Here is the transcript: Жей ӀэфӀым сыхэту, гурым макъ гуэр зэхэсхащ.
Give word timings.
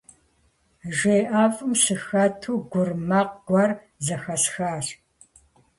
Жей 0.97 1.21
ӀэфӀым 1.31 1.73
сыхэту, 1.83 2.53
гурым 2.71 3.01
макъ 3.09 3.35
гуэр 3.47 3.71
зэхэсхащ. 4.05 4.87